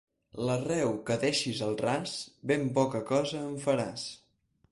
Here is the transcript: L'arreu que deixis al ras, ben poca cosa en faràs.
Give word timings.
L'arreu 0.45 0.93
que 1.09 1.17
deixis 1.23 1.59
al 1.65 1.77
ras, 1.83 2.15
ben 2.53 2.65
poca 2.79 3.03
cosa 3.13 3.45
en 3.51 3.55
faràs. 3.67 4.09